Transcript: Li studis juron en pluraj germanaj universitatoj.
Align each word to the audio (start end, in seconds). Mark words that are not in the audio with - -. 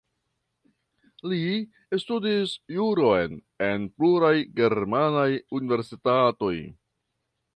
Li 1.33 1.49
studis 2.03 2.55
juron 2.77 3.37
en 3.67 3.85
pluraj 3.99 4.33
germanaj 4.61 5.29
universitatoj. 5.61 6.55